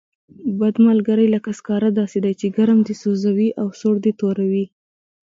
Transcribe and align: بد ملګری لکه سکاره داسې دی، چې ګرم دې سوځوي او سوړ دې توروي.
بد 0.59 0.75
ملګری 0.87 1.27
لکه 1.35 1.51
سکاره 1.59 1.89
داسې 1.99 2.17
دی، 2.23 2.33
چې 2.39 2.47
ګرم 2.57 2.79
دې 2.87 2.93
سوځوي 3.01 3.49
او 3.61 3.67
سوړ 3.79 3.95
دې 4.05 4.11
توروي. 4.19 4.65